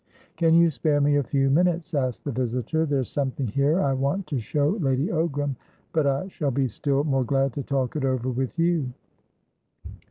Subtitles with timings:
[0.35, 2.87] "Can you spare me a few minutes?" asked the visitor.
[2.87, 5.55] "There's something here I wanted to show Lady Ogram;
[5.93, 8.89] but I shall be still more glad to talk it over with you."